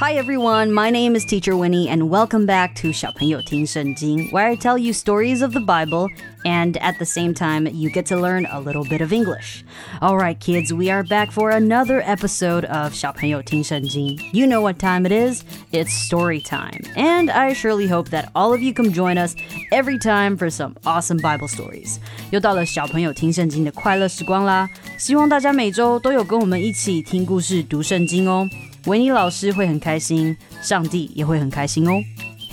[0.00, 4.78] Hi everyone, my name is Teacher Winnie and welcome back to 小朋友听圣经, where I tell
[4.78, 6.06] you stories of the Bible
[6.44, 9.64] and at the same time you get to learn a little bit of English.
[10.00, 14.16] All right kids, we are back for another episode of 小朋友听圣经.
[14.32, 15.42] You know what time it is?
[15.72, 16.84] It's story time.
[16.94, 19.34] And I surely hope that all of you come join us
[19.72, 21.96] every time for some awesome Bible stories.
[22.30, 28.48] 又到了小朋友听圣经的快乐时光啦，希望大家每周都有跟我们一起听故事、读圣经哦。
[28.85, 32.03] 维尼老师会很开心，上帝也会很开心哦。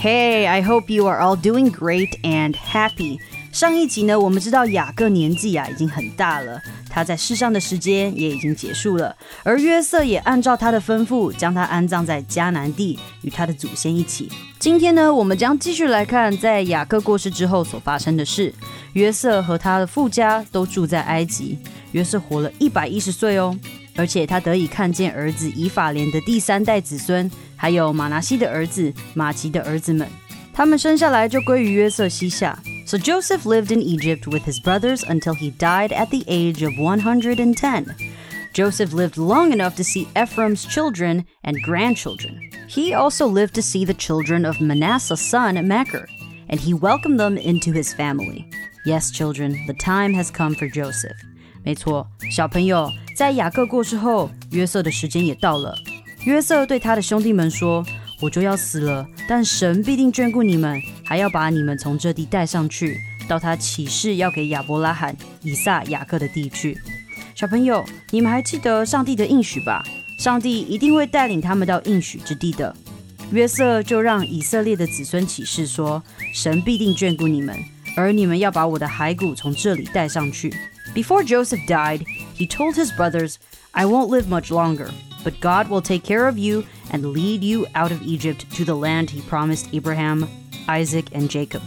[0.00, 3.18] Hey, I hope you are all doing great and happy.
[3.50, 14.30] 上一集呢，我们知道雅各年纪啊已经很大了，他在世上的时间也已经结束了，而约瑟也按照他的吩咐，将他安葬在迦南地，与他的祖先一起。
[14.60, 18.54] 今天呢，我们将继续来看在雅各过世之后所发生的事。
[18.92, 21.58] 约瑟和他的父家都住在埃及，
[21.90, 23.58] 约瑟活了一百一十岁哦。
[24.00, 30.08] 而且他得以看见儿子以法莲的第三代子孙，还有玛拿西的儿子、马奇的儿子们，
[30.54, 32.58] 他们生下来就归于约瑟膝下。
[32.86, 37.94] So Joseph lived in Egypt with his brothers until he died at the age of 110.
[38.54, 42.40] Joseph lived long enough to see Ephraim's children and grandchildren.
[42.68, 46.06] He also lived to see the children of Manasseh's son Machir,
[46.48, 48.48] and he welcomed them into his family.
[48.86, 51.18] Yes, children, the time has come for Joseph.
[51.62, 55.76] 没错，小朋友，在雅各过世后，约瑟的时间也到了。
[56.24, 57.84] 约瑟对他的兄弟们说
[58.20, 66.78] ：“我就要死了，但神必定眷顾你们，还要把你们从这地带上去，到他启示要给亚伯拉罕、以撒、雅各的地去。”
[67.36, 69.82] 小朋友，你们还记得上帝的应许吧？
[70.18, 72.74] 上帝一定会带领他们到应许之地的。
[73.32, 76.02] 约瑟就让以色列的子孙启示说
[76.34, 77.56] ：“神必定眷顾你们，
[77.96, 80.52] 而你们要把我的骸骨从这里带上去。”
[80.93, 83.39] Before Joseph died, he told his brothers,
[83.73, 84.89] I won't live much longer,
[85.23, 88.75] but God will take care of you and lead you out of Egypt to the
[88.75, 90.27] land he promised Abraham,
[90.67, 91.61] Isaac, and Jacob.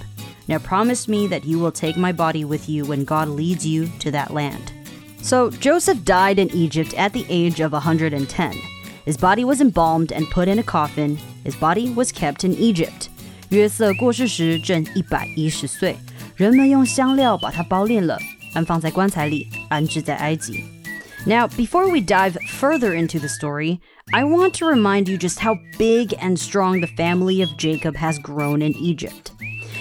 [0.47, 3.88] Now promise me that you will take my body with you when God leads you
[3.98, 4.72] to that land.
[5.20, 8.54] So Joseph died in Egypt at the age of 110.
[9.04, 11.19] His body was embalmed and put in a coffin.
[11.44, 13.10] His body was kept in Egypt.
[13.50, 15.97] 约瑟过世时正一百一十岁，
[16.36, 18.19] 人们用香料把他包殓了。
[18.54, 20.64] 安放在棺材里，安置在埃及。
[21.26, 23.81] Now, before we dive further into the story,
[24.12, 28.19] I want to remind you just how big and strong the family of Jacob has
[28.19, 29.32] grown in Egypt.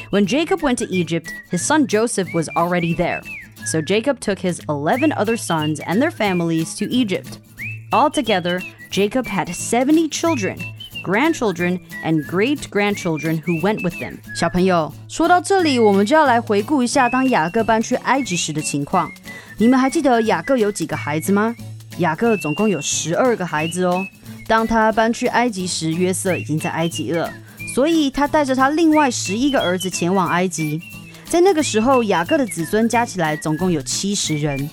[0.10, 3.22] When Jacob went to Egypt, his son Joseph was already there.
[3.66, 7.40] So Jacob took his 11 other sons and their families to Egypt.
[7.94, 10.60] Altogether, Jacob had 70 children,
[11.03, 14.19] grandchildren, and great grandchildren who went with them.
[14.35, 19.11] 小朋友，说到这里，我们就要来回顾一下当雅各搬去埃及时的情况。
[19.59, 21.55] 你们还记得雅各有几个孩子吗？
[21.99, 24.07] 雅各总共有十二个孩子哦。
[24.49, 27.33] 当他搬去埃及时，约瑟已经在埃及了，
[27.75, 30.81] 所以他带着他另外十一个儿子前往埃及。
[31.27, 34.69] 在那个时候，雅各的子孙加起来总共有七十人。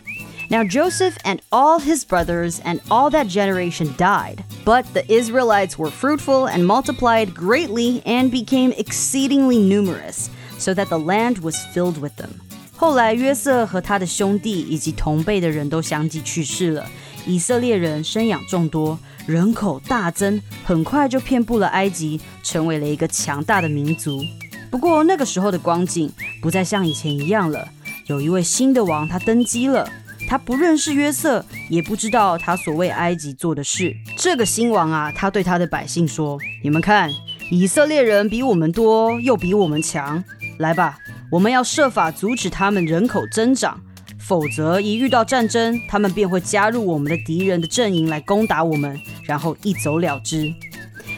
[0.50, 5.91] Now Joseph and all his brothers and all that generation died, but the Israelites were
[5.91, 10.28] fruitful and multiplied greatly and became exceedingly numerous,
[10.59, 12.31] so that the land was filled with them.
[12.77, 16.87] 后来约瑟和他的兄弟以及同辈的人都相继去世了，
[17.25, 24.22] 以色列人生养众多，人口大增，很快就遍布了埃及，成为了一个强大的民族。
[24.71, 26.12] 不过那个时候的光景
[26.43, 27.66] 不再像以前一样了，
[28.06, 29.88] 有一位新的王他登基了。
[30.28, 33.94] 他不认识约瑟，也不知道他所为埃及做的事。
[34.16, 37.10] 这个新王啊，他对他的百姓说：“你们看，
[37.50, 40.22] 以色列人比我们多，又比我们强。
[40.59, 40.99] 来吧，
[41.31, 43.81] 我们要设法阻止他们人口增长，
[44.19, 50.53] 否则一遇到战争，他们便会加入我们的敌人的阵营来攻打我们，然后一走了之。”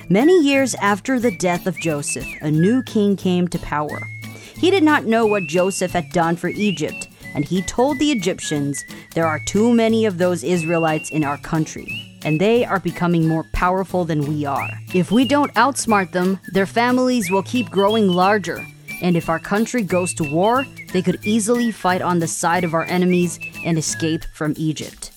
[0.09, 4.01] Many years after the death of Joseph, a new king came to power.
[4.57, 8.84] He did not know what Joseph had done for Egypt and he told the Egyptians,
[9.14, 13.46] There are too many of those Israelites in our country, and they are becoming more
[13.54, 14.70] powerful than we are.
[14.94, 18.66] If we don't outsmart them, their families will keep growing larger,
[19.02, 22.74] and if our country goes to war, they could easily fight on the side of
[22.74, 25.12] our enemies and escape from Egypt.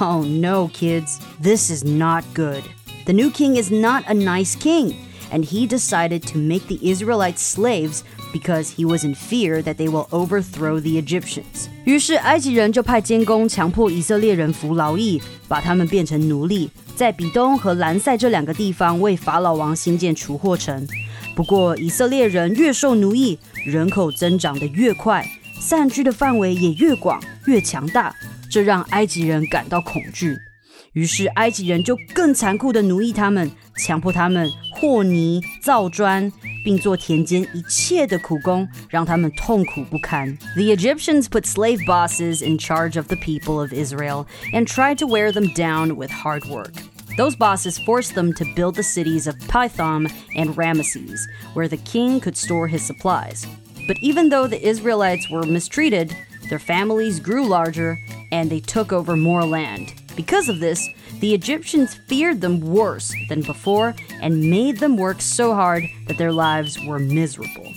[0.00, 2.64] Oh no, kids, this is not good.
[3.06, 7.42] The new king is not a nice king, and he decided to make the Israelites
[7.42, 11.68] slaves because he was in fear that they will overthrow the Egyptians.
[11.84, 20.86] 于是埃及人就派监工强迫以色列人服劳役，把他们变成奴隶，在比东和兰塞这两个地方为法老王兴建储货城。
[21.36, 25.24] 不过以色列人越受奴役，人口增长的越快，
[25.60, 28.12] 散居的范围也越广、越强大，
[28.50, 30.36] 这让埃及人感到恐惧。
[30.92, 36.32] 于是埃及人就更残酷的奴役他们，强迫他们和泥、造砖，
[36.64, 40.36] 并做田间一切的苦工，让他们痛苦不堪。
[40.56, 45.30] The Egyptians put slave bosses in charge of the people of Israel and tried to wear
[45.30, 46.72] them down with hard work.
[47.16, 51.20] Those bosses forced them to build the cities of Pithom and Ramesses,
[51.52, 53.46] where the king could store his supplies.
[53.86, 56.16] But even though the Israelites were mistreated,
[56.48, 57.98] their families grew larger
[58.32, 59.92] and they took over more land.
[60.15, 60.87] Because of this,
[61.21, 66.31] the Egyptians feared them worse than before and made them work so hard that their
[66.31, 67.71] lives were miserable.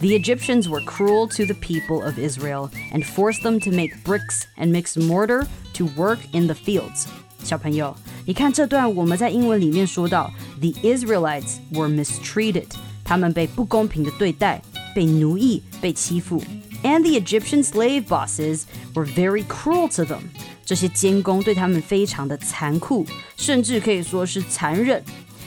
[0.00, 4.46] The Egyptians were cruel to the people of Israel and forced them to make bricks
[4.56, 7.06] and mix mortar to work in the fields.
[7.42, 7.94] 小朋友，
[8.24, 12.68] 你看这段我们在英文里面说到，the Israelites were mistreated，
[13.04, 14.62] 他们被不公平的对待，
[14.94, 16.42] 被奴役，被欺负。
[16.82, 20.20] And the Egyptian slave bosses were very cruel to them.
[20.64, 23.06] 这些监工对他们非常的残酷，
[23.36, 25.02] 甚至可以说是残忍。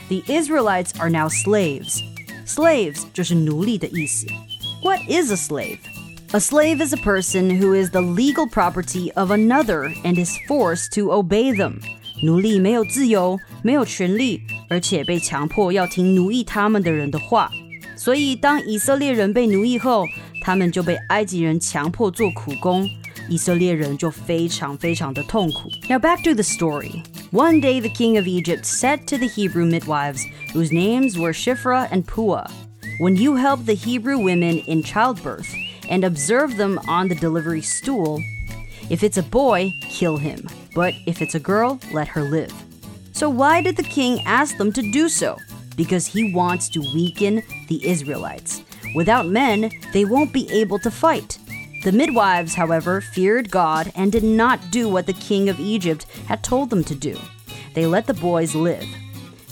[0.08, 2.00] The Israelites are now slaves.
[2.46, 4.26] Slaves 就是奴隶的意思。
[4.82, 5.78] What is a slave?
[6.32, 10.94] A slave is a person who is the legal property of another and is forced
[10.94, 11.80] to obey them.
[12.22, 17.50] 奴隶没有自由，没有权利，而且被强迫要听奴役他们的人的话。
[17.96, 20.06] 所以，当以色列人被奴役后，
[20.43, 22.89] 他们就被埃及人强迫做苦工，
[23.29, 25.69] 以色列人就非常非常的痛苦。
[25.87, 27.01] Now back to the story.
[27.31, 31.87] One day the king of Egypt said to the Hebrew midwives, whose names were Shiphrah
[31.89, 32.49] and Puah,
[32.99, 35.53] When you help the Hebrew women in childbirth
[35.89, 38.21] and observe them on the delivery stool,
[38.89, 40.47] if it's a boy, kill him.
[40.75, 42.53] But if it's a girl, let her live.
[43.13, 45.37] So, why did the king ask them to do so?
[45.75, 48.62] Because he wants to weaken the Israelites.
[48.94, 51.36] Without men, they won't be able to fight.
[51.84, 56.42] The midwives, however, feared God and did not do what the king of Egypt had
[56.42, 57.16] told them to do.
[57.74, 58.86] They let the boys live.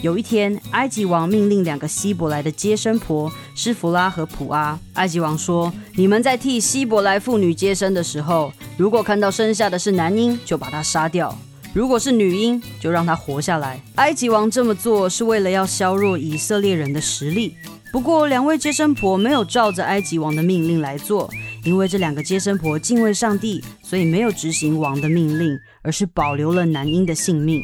[0.03, 4.79] 有一天，埃及王命令两个希伯来的接生婆施弗拉和普阿。
[4.95, 11.31] 埃及王说：“你们在替希伯来妇女接生的时候，如果看到生下的是男婴，就把他杀掉；
[11.73, 17.57] 如果是女婴，就让他活下来。”埃及王这么做是为了要削弱以色列人的实力。
[17.93, 21.31] 不过，两位接生婆没有照着埃及王的命令来做。
[21.65, 27.63] 因为这两个接生婆敬畏上帝，所以没有执行王的命令，而是保留了男婴的性命。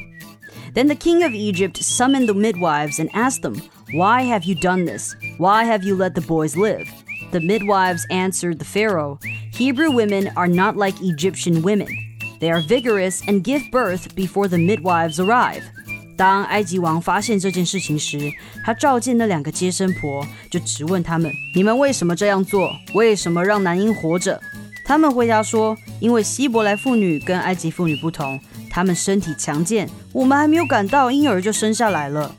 [0.74, 3.60] Then the king of Egypt summoned the midwives and asked them,
[3.92, 5.14] Why have you done this?
[5.38, 6.88] Why have you let the boys live?
[7.30, 9.18] The midwives answered the Pharaoh,
[9.52, 11.88] Hebrew women are not like Egyptian women.
[12.40, 15.62] They are vigorous and give birth before the midwives arrive.
[16.17, 18.33] 当埃及王发现这件事情时，
[18.65, 22.75] 他召见那两个接生婆，就质问他们：“你们为什么这样做？
[22.93, 24.41] 为什么让男婴活着？”
[24.83, 32.35] 他们回答说：“因为希伯来妇女跟埃及妇女不同，她们身体强健，我们还没有赶到，婴儿就生下来了。”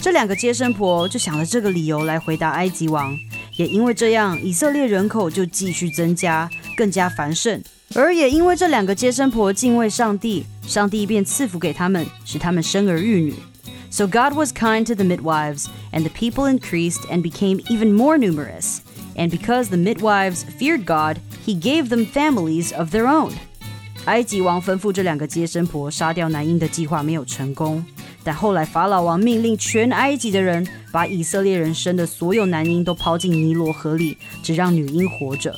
[0.00, 3.14] 这两个接生婆就想了这个理由来回答埃及王，
[3.56, 7.60] 也因为这样，以色列人口就继续增加，更加繁盛。
[7.95, 13.35] 而也因为这两个接生婆敬畏上帝，上帝便赐福给他们，使他们生儿育女。
[13.91, 18.79] So God was kind to the midwives, and the people increased and became even more numerous.
[19.15, 23.33] And because the midwives feared God, he gave them families of their own.
[24.05, 27.85] 埃及王吩咐这两个接生婆杀掉男婴的计划没有成功，
[28.23, 35.55] 但后来法老王命令全埃及的人把以色列人生的所有男婴都抛进尼罗河里，只让女婴活着。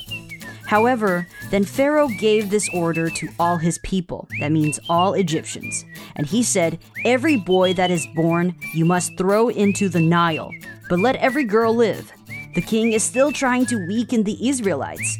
[0.70, 5.84] However, then Pharaoh gave this order to all his people, that means all Egyptians.
[6.16, 10.50] And he said, Every boy that is born you must throw into the Nile,
[10.88, 12.10] but let every girl live.
[12.54, 15.18] The king is still trying to weaken the Israelites.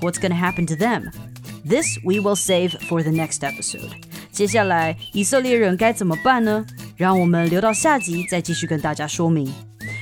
[0.00, 1.10] What's going to happen to them?
[1.64, 3.90] This we will save for the next episode.
[4.30, 6.66] 接下来以色列人该怎么办呢？
[6.96, 9.50] 让我们留到下集再继续跟大家说明。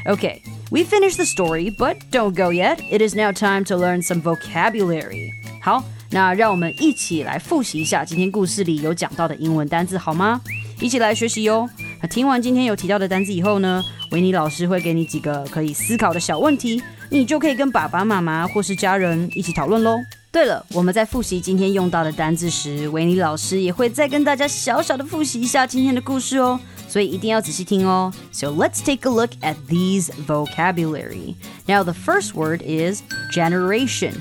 [0.07, 0.41] Okay,
[0.72, 2.80] we finish the story, but don't go yet.
[2.92, 5.32] It is now time to learn some vocabulary.
[5.62, 10.42] 好，那让我们一起来复习一下今天故事里有讲到的英文单字，好吗？
[10.80, 11.68] 一起来学习哟。
[12.02, 19.98] 那听完今天有提到的单字以后呢，维尼老师会给你几个可以思考的小问题，你就可以跟爸爸妈妈或是家人一起讨论喽。
[20.32, 26.60] 对了，我们在复习今天用到的单字时，维尼老师也会再跟大家小小的复习一下今天的故事哦。
[26.97, 28.13] 所以一定要仔细听哦。
[28.33, 31.37] So let's take a look at these vocabulary.
[31.67, 34.15] Now the first word is generation.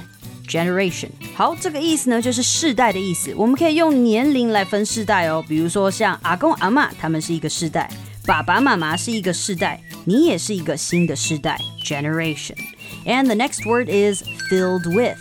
[0.47, 3.33] Generation，好，这个意思呢就是世代的意思。
[3.37, 7.87] 我们可以用年龄来分世代哦，比如说像阿公阿妈，他们是一个世代；
[8.25, 11.57] 爸爸妈妈是一个世代，你也是一个新的世代。
[11.85, 15.17] Generation。And the next word is filled with.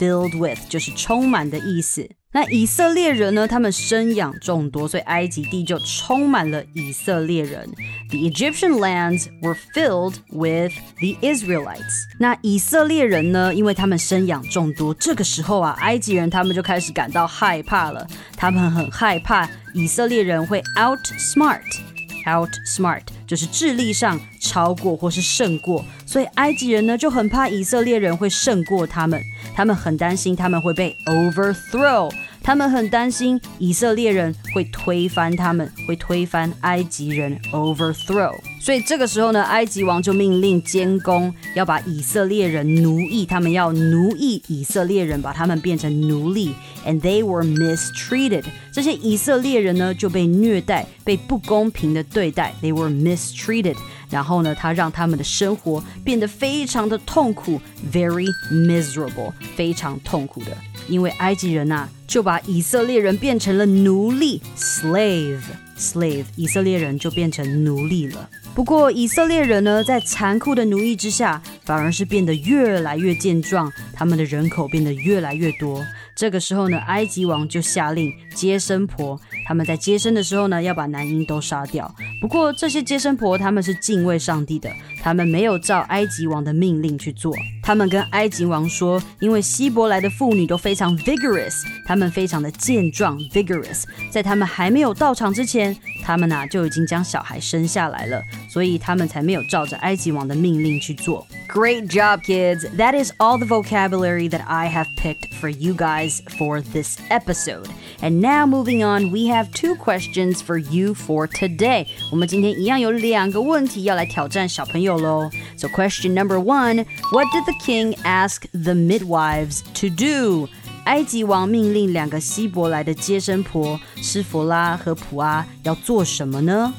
[0.00, 2.08] Filled with 就是充满的意思。
[2.35, 3.47] 那以色列人呢？
[3.47, 7.65] 他们生养众多，所以埃及地就充满了以色列人。
[8.09, 12.03] The Egyptian lands were filled with the Israelites。
[12.19, 13.55] 那以色列人呢？
[13.55, 18.05] 因为他们生养众多，这个时候啊，埃及人他们就开始感到害怕了。
[18.35, 25.85] 他们很害怕以色列人会 outsmart，outsmart 就是智力上超过或是胜过。
[26.05, 29.21] 所以埃及人呢就很怕以色列人会胜过他们，
[29.55, 32.11] 他们很担心他们会被 overthrow。
[32.45, 38.31] 他们很担心以色列人会推翻他们，会推翻埃及人，overthrow。
[38.61, 46.53] 所以这个时候呢，埃及王就命令监工要把以色列人奴役，他们要奴役以色列人，把他们变成奴隶。
[46.85, 48.43] And they were mistreated。
[48.71, 52.53] 这些以色列人呢就被虐待，被不公平的对待。
[52.61, 53.75] They were mistreated。
[54.11, 57.59] 然后呢，他让他们的生活变得非常的痛苦
[57.91, 60.55] ，very miserable，非常痛苦的。
[60.87, 68.29] 因为埃及人呐，就把以色列人变成了奴隶，slave，slave，以色列人就变成奴隶了。
[68.53, 75.85] 不过以色列人呢，在残酷的奴役之下，反而是变得越来越健壮，他们的人口变得越来越多。
[76.15, 81.93] 这个时候呢，埃及王就下令接生婆，他们在接生的时候呢，要把男婴都杀掉。
[82.21, 84.71] 不过这些接生婆他们是敬畏上帝的，
[85.03, 87.35] 他们没有照埃及王的命令去做。
[87.61, 101.27] 他们跟埃及王说，因为希伯来的妇女都非常 vigorous，他们非常的健壮 vigorous，在他们还没有到场之前，他们呐就已经将小孩生下来了，所以他们才没有照着埃及王的命令去做。
[101.54, 102.64] Great job, kids!
[102.76, 107.68] That is all the vocabulary that I have picked for you guys for this episode.
[108.02, 111.88] And now, moving on, we have two questions for you for today.
[112.12, 115.28] 我们今天一样有两个问题要来挑战小朋友喽。
[115.56, 120.48] So, question number one What did the king ask the midwives to do?
[120.84, 126.72] 埃及王命令两个希伯来的接生婆施弗拉和普阿要做什么呢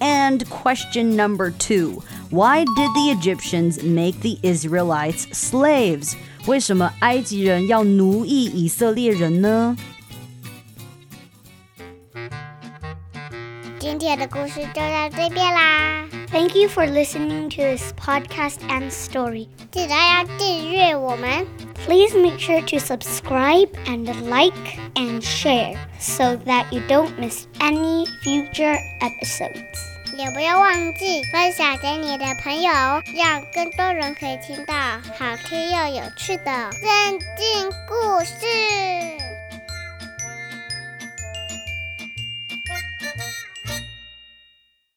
[0.00, 2.02] ？And question number two.
[2.30, 6.14] Why did the Egyptians make the Israelites slaves?
[6.46, 9.76] 为什么埃及人要奴役以色列人呢？
[13.78, 16.06] 今天的故事就到这边啦。
[16.30, 19.48] Thank you for listening to this podcast and story.
[19.70, 21.46] 记得要订阅我们。
[21.86, 28.78] Please make sure to subscribe and like and share so that you don't miss any future
[29.00, 29.67] episodes.
[30.19, 32.69] 也不要忘记分享给你的朋友，
[33.15, 34.73] 让更多人可以听到
[35.17, 39.28] 好听又有趣的圣经故事。